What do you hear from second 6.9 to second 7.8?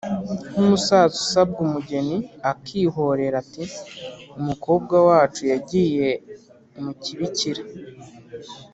kibikira